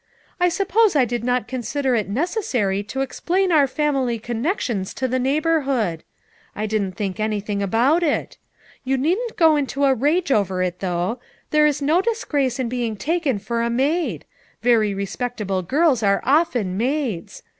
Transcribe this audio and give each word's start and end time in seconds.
"I 0.39 0.49
suppose 0.49 0.95
I 0.95 1.05
did 1.05 1.23
not 1.23 1.47
consider 1.47 1.93
it 1.93 2.09
necessary 2.09 2.81
to 2.85 3.01
explain 3.01 3.51
our 3.51 3.67
family 3.67 4.17
connections 4.17 4.95
to 4.95 5.07
the 5.07 5.19
neighborhood. 5.19 6.03
I 6.55 6.65
didn't 6.65 6.93
think 6.93 7.19
anything 7.19 7.61
about 7.61 8.01
it. 8.01 8.39
You 8.83 8.97
needn't 8.97 9.37
go 9.37 9.55
into 9.55 9.85
a 9.85 9.93
rage 9.93 10.31
over 10.31 10.63
it, 10.63 10.79
though; 10.79 11.19
there 11.51 11.67
is 11.67 11.83
no 11.83 12.01
disgrace 12.01 12.57
in 12.57 12.67
being 12.67 12.95
taken 12.95 13.37
for 13.37 13.61
a 13.61 13.69
maid; 13.69 14.25
very 14.63 14.95
respectable 14.95 15.61
girls 15.61 16.01
are 16.01 16.21
often 16.25 16.77
maids. 16.77 17.43